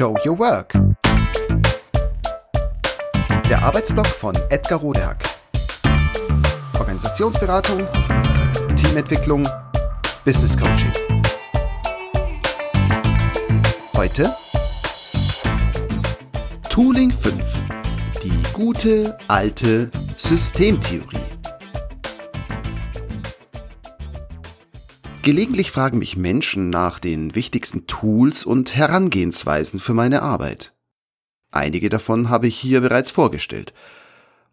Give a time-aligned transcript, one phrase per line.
[0.00, 0.72] Show Your Work.
[3.50, 5.22] Der Arbeitsblock von Edgar Rodehack.
[6.78, 7.86] Organisationsberatung,
[8.76, 9.46] Teamentwicklung,
[10.24, 10.90] Business Coaching.
[13.94, 14.34] Heute
[16.70, 17.62] Tooling 5.
[18.22, 21.19] Die gute alte Systemtheorie.
[25.30, 30.74] Gelegentlich fragen mich Menschen nach den wichtigsten Tools und Herangehensweisen für meine Arbeit.
[31.52, 33.72] Einige davon habe ich hier bereits vorgestellt.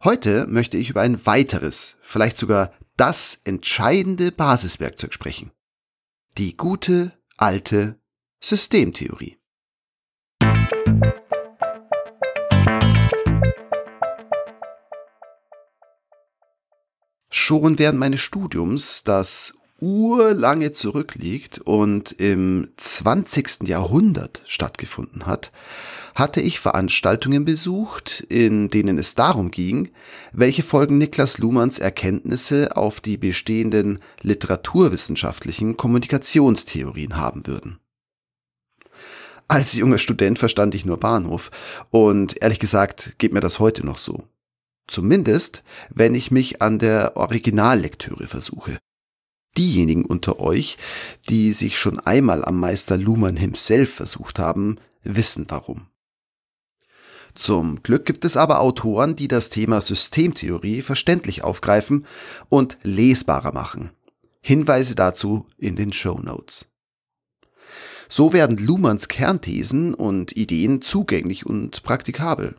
[0.04, 5.50] Heute möchte ich über ein weiteres, vielleicht sogar das entscheidende Basiswerkzeug sprechen.
[6.38, 8.00] Die gute alte
[8.40, 9.40] Systemtheorie.
[17.32, 23.68] Schon während meines Studiums, das urlange zurückliegt und im 20.
[23.68, 25.52] Jahrhundert stattgefunden hat,
[26.16, 29.92] hatte ich Veranstaltungen besucht, in denen es darum ging,
[30.34, 37.80] welche Folgen Niklas Luhmanns Erkenntnisse auf die bestehenden literaturwissenschaftlichen Kommunikationstheorien haben würden.
[39.48, 41.52] Als junger Student verstand ich nur Bahnhof
[41.92, 44.24] und ehrlich gesagt geht mir das heute noch so.
[44.88, 48.80] Zumindest, wenn ich mich an der Originallektüre versuche.
[49.58, 50.78] Diejenigen unter euch,
[51.30, 55.88] die sich schon einmal am Meister Luhmann himself versucht haben, wissen warum.
[57.34, 62.06] Zum Glück gibt es aber Autoren, die das Thema Systemtheorie verständlich aufgreifen
[62.50, 63.92] und lesbarer machen.
[64.42, 66.68] Hinweise dazu in den Show Notes.
[68.10, 72.56] So werden Luhmanns Kernthesen und Ideen zugänglich und praktikabel.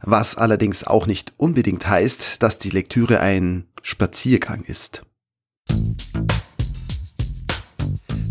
[0.00, 5.04] Was allerdings auch nicht unbedingt heißt, dass die Lektüre ein Spaziergang ist.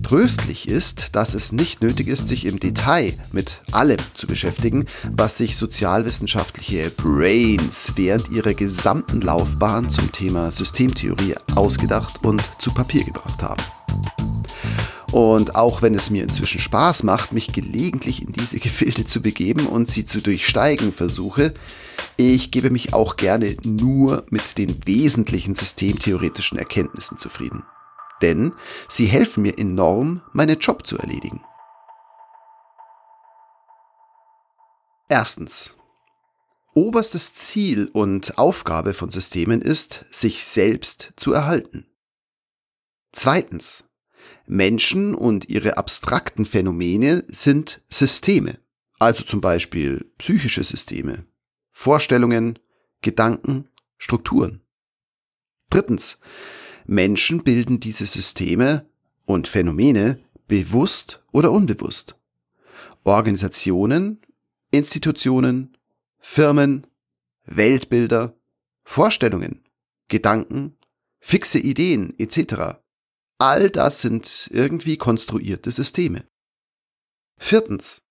[0.09, 5.38] Tröstlich ist, dass es nicht nötig ist, sich im Detail mit allem zu beschäftigen, was
[5.38, 13.44] sich sozialwissenschaftliche Brains während ihrer gesamten Laufbahn zum Thema Systemtheorie ausgedacht und zu Papier gebracht
[13.44, 13.62] haben.
[15.12, 19.68] Und auch wenn es mir inzwischen Spaß macht, mich gelegentlich in diese Gefilde zu begeben
[19.68, 21.53] und sie zu durchsteigen versuche,
[22.19, 27.63] ich gebe mich auch gerne nur mit den wesentlichen systemtheoretischen Erkenntnissen zufrieden.
[28.22, 28.53] Denn
[28.90, 31.41] sie helfen mir enorm, meinen Job zu erledigen.
[35.07, 35.78] Erstens.
[36.74, 41.88] Oberstes Ziel und Aufgabe von Systemen ist, sich selbst zu erhalten.
[43.13, 43.86] Zweitens.
[44.46, 48.59] Menschen und ihre abstrakten Phänomene sind Systeme,
[49.00, 51.25] also zum Beispiel psychische Systeme,
[51.81, 52.59] Vorstellungen,
[53.00, 54.59] Gedanken, Strukturen.
[55.69, 56.19] Drittens,
[56.85, 58.85] Menschen bilden diese Systeme
[59.23, 62.18] und Phänomene bewusst oder unbewusst.
[63.06, 64.19] Organisationen,
[64.72, 65.78] Institutionen,
[66.18, 66.85] Firmen,
[67.45, 68.35] Weltbilder,
[68.84, 69.63] Vorstellungen,
[70.09, 70.75] Gedanken,
[71.22, 72.78] fixe Ideen etc.
[73.38, 76.28] All das sind irgendwie konstruierte Systeme.
[77.38, 78.01] Viertens.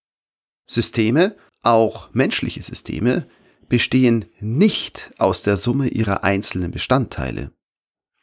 [0.64, 3.28] Systeme, auch menschliche Systeme,
[3.68, 7.52] bestehen nicht aus der Summe ihrer einzelnen Bestandteile,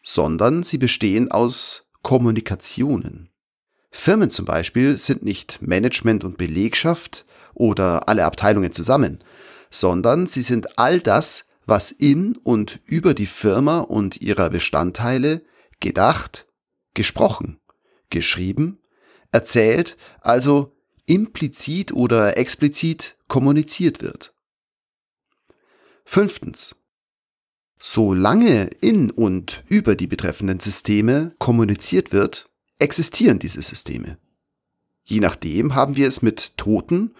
[0.03, 3.29] sondern sie bestehen aus Kommunikationen.
[3.91, 9.19] Firmen zum Beispiel sind nicht Management und Belegschaft oder alle Abteilungen zusammen,
[9.69, 15.41] sondern sie sind all das, was in und über die Firma und ihrer Bestandteile
[15.79, 16.45] gedacht,
[16.93, 17.59] gesprochen,
[18.09, 18.79] geschrieben,
[19.31, 24.34] erzählt, also implizit oder explizit kommuniziert wird.
[26.05, 26.75] Fünftens.
[27.79, 32.49] Solange in und über die betreffenden Systeme kommuniziert wird,
[32.79, 34.17] existieren diese Systeme.
[35.03, 37.15] Je nachdem haben wir es mit toten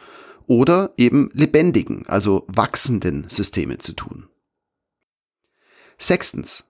[0.47, 4.29] oder eben lebendigen, also wachsenden Systemen zu tun.
[5.97, 6.63] Sechstens.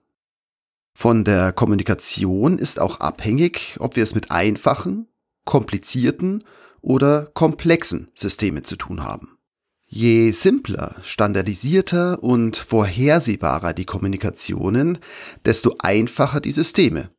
[0.94, 5.08] Von der Kommunikation ist auch abhängig, ob wir es mit einfachen,
[5.44, 6.42] komplizierten
[6.80, 9.35] oder komplexen Systemen zu tun haben.
[9.88, 14.98] Je simpler, standardisierter und vorhersehbarer die Kommunikationen,
[15.44, 17.10] desto einfacher die Systeme.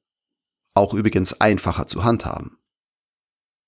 [0.73, 2.57] Auch übrigens einfacher zu handhaben.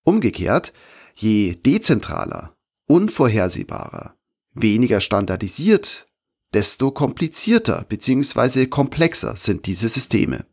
[0.04, 0.74] Umgekehrt,
[1.16, 2.56] je dezentraler,
[2.88, 4.16] unvorhersehbarer,
[4.54, 6.08] weniger standardisiert,
[6.54, 8.66] desto komplizierter bzw.
[8.66, 10.46] komplexer sind diese Systeme.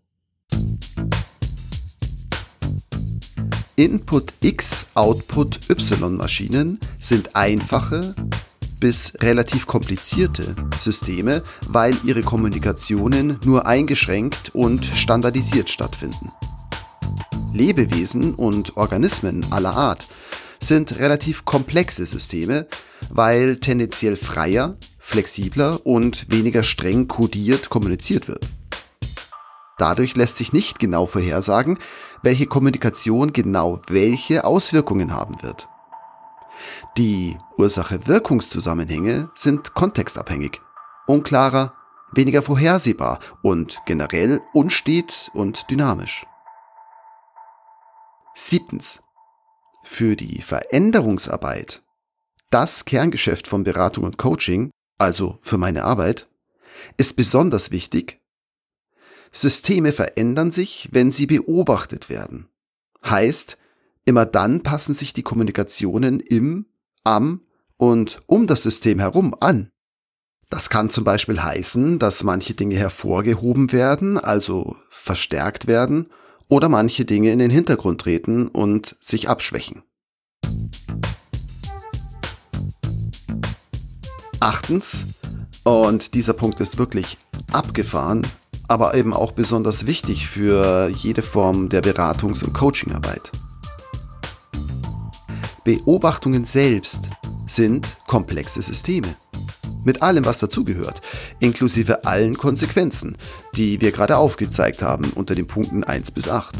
[3.78, 8.14] Input X, Output Y Maschinen sind einfache
[8.80, 16.32] bis relativ komplizierte Systeme, weil ihre Kommunikationen nur eingeschränkt und standardisiert stattfinden.
[17.52, 20.08] Lebewesen und Organismen aller Art
[20.58, 22.66] sind relativ komplexe Systeme,
[23.10, 28.48] weil tendenziell freier, flexibler und weniger streng kodiert kommuniziert wird.
[29.76, 31.78] Dadurch lässt sich nicht genau vorhersagen,
[32.22, 35.68] welche Kommunikation genau welche Auswirkungen haben wird.
[36.96, 40.62] Die Ursache-Wirkungszusammenhänge sind kontextabhängig,
[41.06, 41.74] unklarer,
[42.12, 46.26] weniger vorhersehbar und generell unstet und dynamisch.
[48.34, 49.02] Siebtens.
[49.82, 51.82] Für die Veränderungsarbeit,
[52.50, 56.28] das Kerngeschäft von Beratung und Coaching, also für meine Arbeit,
[56.96, 58.20] ist besonders wichtig,
[59.32, 62.48] Systeme verändern sich, wenn sie beobachtet werden.
[63.04, 63.58] Heißt,
[64.04, 66.66] immer dann passen sich die Kommunikationen im,
[67.04, 67.42] am
[67.76, 69.70] und um das System herum an.
[70.48, 76.06] Das kann zum Beispiel heißen, dass manche Dinge hervorgehoben werden, also verstärkt werden,
[76.48, 79.82] oder manche Dinge in den Hintergrund treten und sich abschwächen.
[84.38, 85.06] Achtens,
[85.64, 87.18] und dieser Punkt ist wirklich
[87.52, 88.24] abgefahren,
[88.68, 93.30] aber eben auch besonders wichtig für jede Form der Beratungs- und Coachingarbeit.
[95.64, 97.00] Beobachtungen selbst
[97.46, 99.14] sind komplexe Systeme.
[99.84, 101.00] Mit allem, was dazugehört,
[101.38, 103.16] inklusive allen Konsequenzen,
[103.54, 106.56] die wir gerade aufgezeigt haben unter den Punkten 1 bis 8.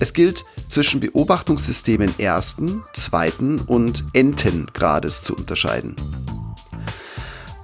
[0.00, 5.94] Es gilt, zwischen Beobachtungssystemen ersten, zweiten und enten Grades zu unterscheiden.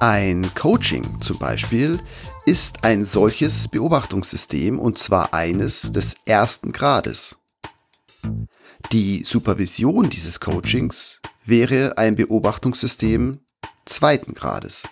[0.01, 1.99] Ein Coaching zum Beispiel
[2.47, 7.37] ist ein solches Beobachtungssystem und zwar eines des ersten Grades.
[8.93, 13.41] Die Supervision dieses Coachings wäre ein Beobachtungssystem
[13.85, 14.85] zweiten Grades.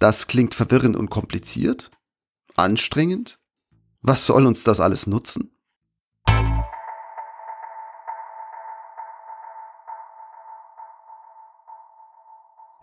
[0.00, 1.92] Das klingt verwirrend und kompliziert?
[2.56, 3.38] Anstrengend?
[4.02, 5.53] Was soll uns das alles nutzen?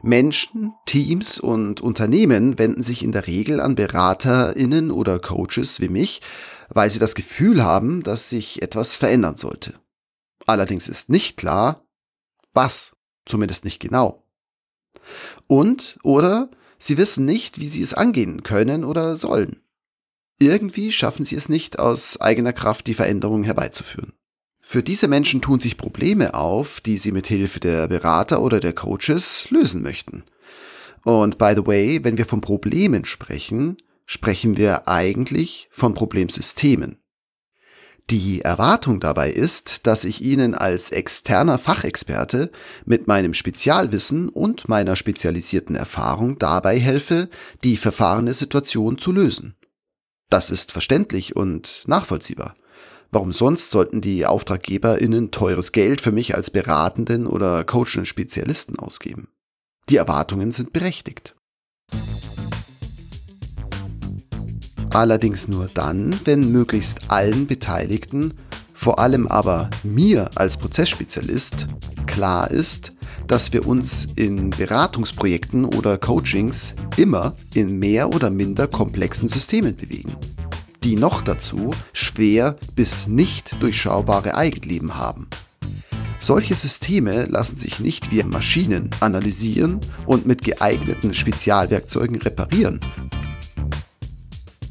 [0.04, 6.22] Menschen, Teams und Unternehmen wenden sich in der Regel an Beraterinnen oder Coaches wie mich,
[6.70, 9.80] weil sie das Gefühl haben, dass sich etwas verändern sollte.
[10.46, 11.86] Allerdings ist nicht klar,
[12.54, 12.94] was,
[13.26, 14.26] zumindest nicht genau.
[15.48, 16.50] Und oder
[16.80, 19.62] sie wissen nicht, wie sie es angehen können oder sollen.
[20.40, 24.14] Irgendwie schaffen sie es nicht, aus eigener Kraft die Veränderung herbeizuführen.
[24.72, 28.72] Für diese Menschen tun sich Probleme auf, die sie mit Hilfe der Berater oder der
[28.72, 30.24] Coaches lösen möchten.
[31.04, 33.76] Und by the way, wenn wir von Problemen sprechen,
[34.06, 37.00] sprechen wir eigentlich von Problemsystemen.
[38.10, 42.50] Die Erwartung dabei ist, dass ich Ihnen als externer Fachexperte
[42.86, 47.30] mit meinem Spezialwissen und meiner spezialisierten Erfahrung dabei helfe,
[47.66, 49.58] die verfahrene Situation zu lösen.
[50.30, 52.56] Das ist verständlich und nachvollziehbar.
[53.14, 59.28] Warum sonst sollten die AuftraggeberInnen teures Geld für mich als beratenden oder coachenden Spezialisten ausgeben?
[59.90, 61.36] Die Erwartungen sind berechtigt.
[64.92, 68.34] Allerdings nur dann, wenn möglichst allen Beteiligten,
[68.74, 71.68] vor allem aber mir als Prozessspezialist,
[72.08, 72.94] klar ist,
[73.28, 80.16] dass wir uns in Beratungsprojekten oder Coachings immer in mehr oder minder komplexen Systemen bewegen
[80.84, 85.28] die noch dazu schwer bis nicht durchschaubare Eigenleben haben.
[86.20, 92.80] Solche Systeme lassen sich nicht wie Maschinen analysieren und mit geeigneten Spezialwerkzeugen reparieren.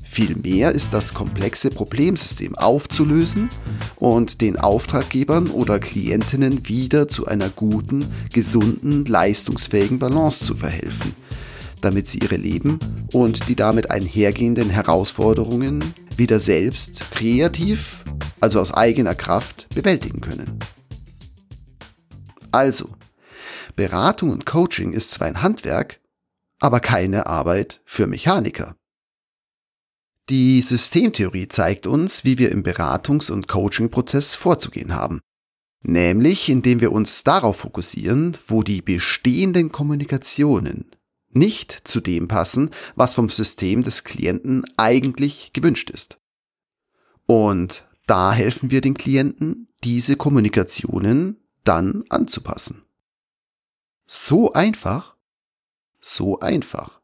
[0.04, 3.48] Vielmehr ist das komplexe Problemsystem aufzulösen
[3.96, 11.14] und den Auftraggebern oder Klientinnen wieder zu einer guten, gesunden, leistungsfähigen Balance zu verhelfen,
[11.80, 12.78] damit sie ihre Leben
[13.12, 15.82] und die damit einhergehenden Herausforderungen
[16.16, 18.04] wieder selbst kreativ,
[18.40, 20.58] also aus eigener Kraft, bewältigen können.
[22.52, 22.90] Also,
[23.76, 26.00] Beratung und Coaching ist zwar ein Handwerk,
[26.58, 28.76] aber keine Arbeit für Mechaniker.
[30.28, 35.20] Die Systemtheorie zeigt uns, wie wir im Beratungs- und Coachingprozess vorzugehen haben.
[35.82, 40.90] Nämlich indem wir uns darauf fokussieren, wo die bestehenden Kommunikationen
[41.32, 46.18] nicht zu dem passen, was vom System des Klienten eigentlich gewünscht ist.
[47.26, 52.82] Und da helfen wir den Klienten, diese Kommunikationen dann anzupassen.
[54.06, 55.16] So einfach,
[56.00, 57.00] so einfach.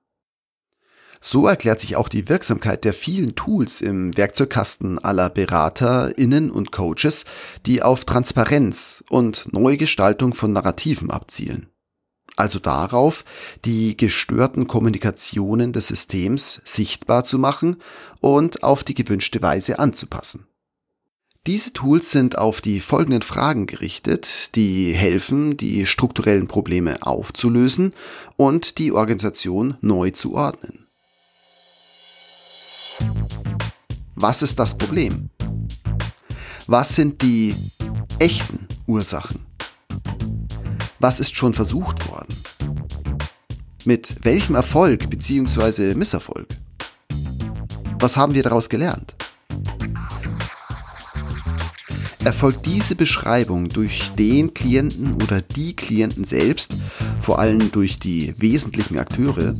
[1.21, 7.25] So erklärt sich auch die Wirksamkeit der vielen Tools im Werkzeugkasten aller BeraterInnen und Coaches,
[7.65, 11.71] die auf Transparenz und Neugestaltung von Narrativen abzielen
[12.37, 13.25] also darauf,
[13.65, 17.77] die gestörten Kommunikationen des Systems sichtbar zu machen
[18.21, 20.47] und auf die gewünschte Weise anzupassen.
[21.47, 27.95] Diese Tools sind auf die folgenden Fragen gerichtet, die helfen, die strukturellen Probleme aufzulösen
[28.37, 30.87] und die Organisation neu zu ordnen.
[34.17, 35.31] Was ist das Problem?
[36.67, 37.55] Was sind die
[38.19, 39.46] echten Ursachen?
[40.99, 42.35] Was ist schon versucht worden?
[43.85, 45.95] Mit welchem Erfolg bzw.
[45.95, 46.49] Misserfolg?
[48.01, 49.15] Was haben wir daraus gelernt?
[52.25, 56.75] Erfolgt diese Beschreibung durch den Klienten oder die Klienten selbst,
[57.21, 59.55] vor allem durch die wesentlichen Akteure,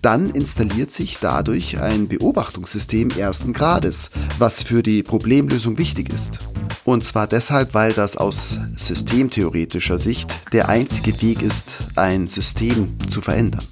[0.00, 6.38] dann installiert sich dadurch ein Beobachtungssystem ersten Grades, was für die Problemlösung wichtig ist.
[6.86, 13.20] Und zwar deshalb, weil das aus systemtheoretischer Sicht der einzige Weg ist, ein System zu
[13.20, 13.64] verändern.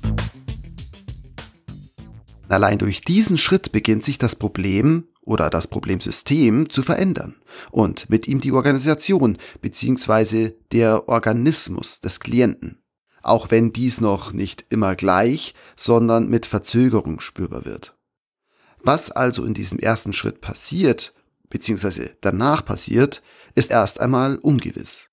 [2.49, 7.37] Allein durch diesen Schritt beginnt sich das Problem oder das Problemsystem zu verändern
[7.71, 10.53] und mit ihm die Organisation bzw.
[10.73, 12.85] der Organismus des Klienten
[13.25, 17.97] auch wenn dies noch nicht immer gleich, sondern mit Verzögerung spürbar wird.
[18.81, 21.15] Was also in diesem ersten Schritt passiert,
[21.55, 23.23] beziehungsweise danach passiert,
[23.55, 25.11] ist erst einmal ungewiss.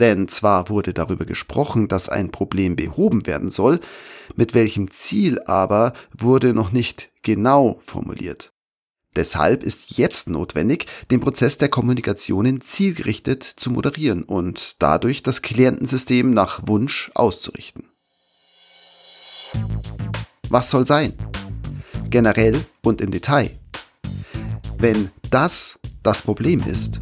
[0.00, 3.78] Denn zwar wurde darüber gesprochen, dass ein Problem behoben werden soll,
[4.34, 8.52] mit welchem Ziel aber wurde noch nicht genau formuliert.
[9.14, 16.32] Deshalb ist jetzt notwendig, den Prozess der Kommunikationen zielgerichtet zu moderieren und dadurch das Klientensystem
[16.32, 17.88] nach Wunsch auszurichten.
[20.48, 21.14] Was soll sein?
[22.10, 23.56] Generell und im Detail.
[24.78, 27.00] Wenn das das Problem ist,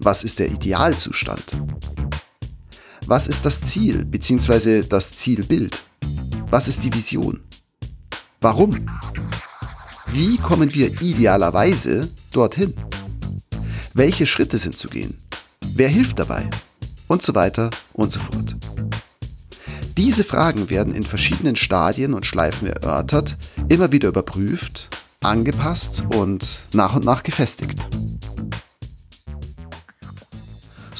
[0.00, 1.44] was ist der Idealzustand?
[3.06, 4.82] Was ist das Ziel bzw.
[4.82, 5.80] das Zielbild?
[6.50, 7.40] Was ist die Vision?
[8.40, 8.84] Warum?
[10.08, 12.74] Wie kommen wir idealerweise dorthin?
[13.94, 15.16] Welche Schritte sind zu gehen?
[15.74, 16.48] Wer hilft dabei?
[17.06, 18.56] Und so weiter und so fort.
[19.96, 23.36] Diese Fragen werden in verschiedenen Stadien und Schleifen erörtert,
[23.68, 24.88] immer wieder überprüft,
[25.22, 27.78] angepasst und nach und nach gefestigt.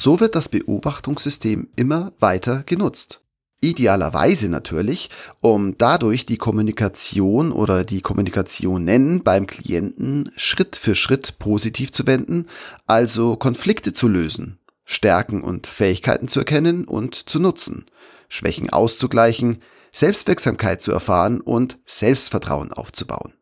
[0.03, 3.21] So wird das Beobachtungssystem immer weiter genutzt.
[3.61, 11.93] Idealerweise natürlich, um dadurch die Kommunikation oder die Kommunikationen beim Klienten Schritt für Schritt positiv
[11.93, 12.47] zu wenden,
[12.85, 17.85] also Konflikte zu lösen, Stärken und Fähigkeiten zu erkennen und zu nutzen,
[18.27, 19.59] Schwächen auszugleichen,
[19.93, 23.35] Selbstwirksamkeit zu erfahren und Selbstvertrauen aufzubauen.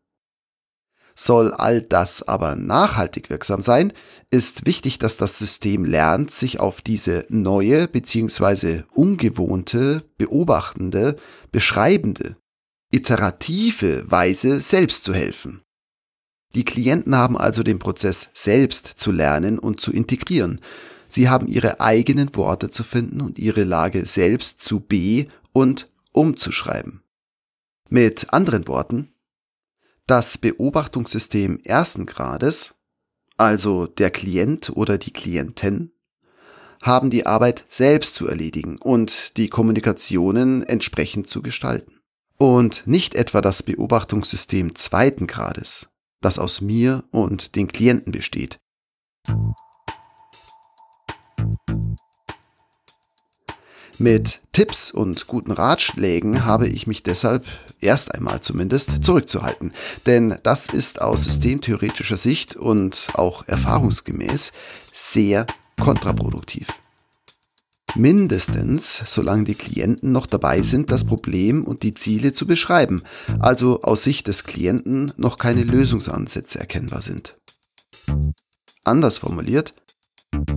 [1.24, 3.94] Soll all das aber nachhaltig wirksam sein,
[4.32, 8.82] ist wichtig, dass das System lernt, sich auf diese neue bzw.
[8.96, 11.18] ungewohnte, beobachtende,
[11.52, 12.38] beschreibende,
[12.92, 15.62] iterative Weise selbst zu helfen.
[16.56, 20.60] Die Klienten haben also den Prozess selbst zu lernen und zu integrieren.
[21.08, 27.04] Sie haben ihre eigenen Worte zu finden und ihre Lage selbst zu be- und umzuschreiben.
[27.92, 29.14] Mit anderen Worten,
[30.12, 32.76] das Beobachtungssystem ersten Grades,
[33.38, 35.94] also der Klient oder die Klientin,
[36.82, 42.02] haben die Arbeit selbst zu erledigen und die Kommunikationen entsprechend zu gestalten.
[42.38, 45.88] Und nicht etwa das Beobachtungssystem zweiten Grades,
[46.20, 48.60] das aus mir und den Klienten besteht.
[54.02, 57.46] Mit Tipps und guten Ratschlägen habe ich mich deshalb
[57.82, 59.74] erst einmal zumindest zurückzuhalten,
[60.08, 64.54] denn das ist aus systemtheoretischer Sicht und auch erfahrungsgemäß
[64.92, 65.46] sehr
[65.80, 66.66] kontraproduktiv.
[67.94, 73.04] Mindestens, solange die Klienten noch dabei sind, das Problem und die Ziele zu beschreiben,
[73.38, 77.38] also aus Sicht des Klienten noch keine Lösungsansätze erkennbar sind.
[78.84, 79.74] Anders formuliert,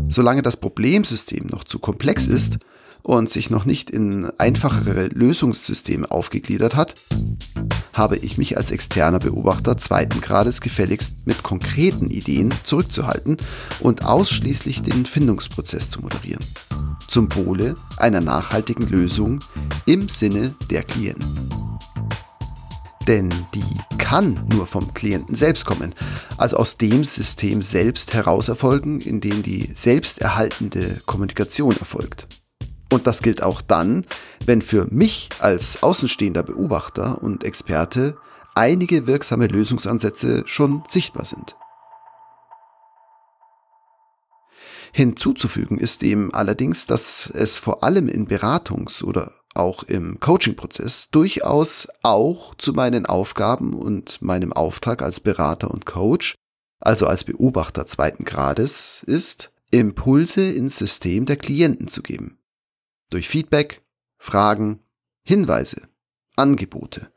[0.09, 2.57] solange das Problemsystem noch zu komplex ist,
[3.05, 6.95] und sich noch nicht in einfachere Lösungssysteme aufgegliedert hat,
[7.93, 13.37] habe ich mich als externer Beobachter zweiten Grades gefälligst mit konkreten Ideen zurückzuhalten
[13.81, 16.45] und ausschließlich den Findungsprozess zu moderieren.
[17.09, 19.39] Zum Pole einer nachhaltigen Lösung
[19.87, 21.49] im Sinne der Klienten.
[23.07, 25.95] Denn die kann nur vom Klienten selbst kommen,
[26.39, 32.44] also aus dem System selbst heraus erfolgen, in dem die selbsterhaltende Kommunikation erfolgt.
[32.93, 34.07] Und das gilt auch dann,
[34.47, 38.17] wenn für mich als außenstehender Beobachter und Experte
[38.55, 41.57] einige wirksame Lösungsansätze schon sichtbar sind.
[44.93, 51.89] Hinzuzufügen ist dem allerdings, dass es vor allem in Beratungs- oder auch im Coaching-Prozess durchaus
[52.03, 56.37] auch zu meinen Aufgaben und meinem Auftrag als Berater und Coach
[56.85, 62.39] also als Beobachter zweiten Grades, ist, Impulse ins System der Klienten zu geben.
[63.15, 63.81] Durch Feedback,
[64.19, 64.81] Fragen,
[65.23, 65.87] Hinweise,
[66.35, 67.13] Angebote.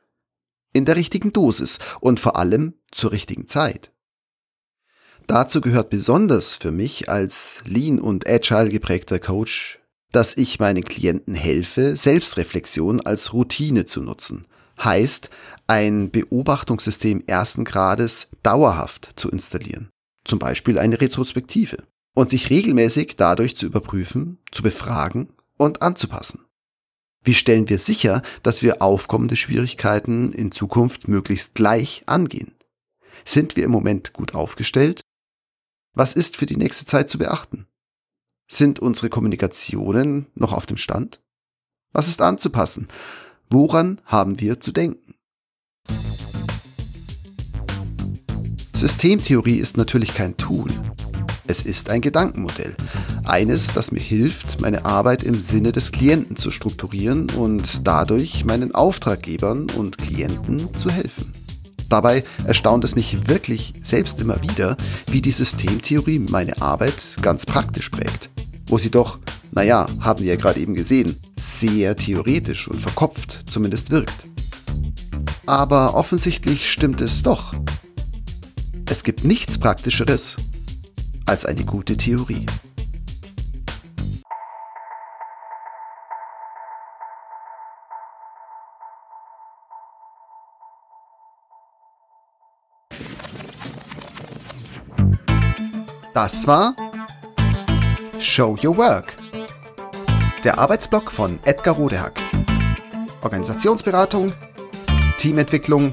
[0.72, 3.92] In der richtigen Dosis und vor allem zur richtigen Zeit.
[5.26, 9.80] Dazu gehört besonders für mich als Lean und Agile geprägter Coach,
[10.12, 14.46] dass ich meinen Klienten helfe, Selbstreflexion als Routine zu nutzen.
[14.80, 15.32] Heißt,
[15.66, 19.90] ein Beobachtungssystem ersten Grades dauerhaft zu installieren.
[20.26, 21.86] Zum Beispiel eine Retrospektive.
[22.14, 26.46] Und sich regelmäßig dadurch zu überprüfen, zu befragen und anzupassen.
[27.24, 32.56] Wie stellen wir sicher, dass wir aufkommende Schwierigkeiten in Zukunft möglichst gleich angehen?
[33.26, 35.02] Sind wir im Moment gut aufgestellt?
[35.94, 37.68] Was ist für die nächste Zeit zu beachten?
[38.48, 41.22] Sind unsere Kommunikationen noch auf dem Stand?
[41.92, 42.88] Was ist anzupassen?
[43.50, 45.16] Woran haben wir zu denken?
[48.74, 50.70] Systemtheorie ist natürlich kein Tool.
[51.50, 52.76] Es ist ein Gedankenmodell.
[53.24, 58.76] Eines, das mir hilft, meine Arbeit im Sinne des Klienten zu strukturieren und dadurch meinen
[58.76, 61.32] Auftraggebern und Klienten zu helfen.
[61.88, 64.76] Dabei erstaunt es mich wirklich selbst immer wieder,
[65.10, 68.30] wie die Systemtheorie meine Arbeit ganz praktisch prägt.
[68.68, 69.18] Wo sie doch,
[69.54, 74.26] naja, haben wir ja gerade eben gesehen, sehr theoretisch und verkopft zumindest wirkt.
[75.46, 77.54] Aber offensichtlich stimmt es doch.
[78.90, 80.36] Es gibt nichts Praktischeres
[81.28, 82.46] als eine gute Theorie.
[96.14, 96.76] Das war
[98.20, 99.16] Show Your Work.
[100.44, 102.20] Der Arbeitsblock von Edgar Rodehack.
[103.22, 104.32] Organisationsberatung,
[105.20, 105.92] Teamentwicklung,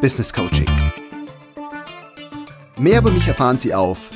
[0.00, 0.66] Business Coaching.
[2.78, 4.10] Mehr über mich erfahren Sie auf